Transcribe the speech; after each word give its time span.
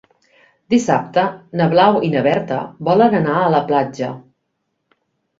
Dissabte 0.73 1.25
na 1.59 1.67
Blau 1.73 1.99
i 2.07 2.09
na 2.13 2.23
Berta 2.27 2.57
volen 2.87 3.17
anar 3.19 3.35
a 3.41 3.51
la 3.57 3.61
platja. 3.69 4.09